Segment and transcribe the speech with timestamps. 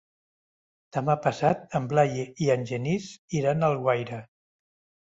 [0.97, 3.13] Demà passat en Blai i en Genís
[3.43, 4.25] iran a Alguaire.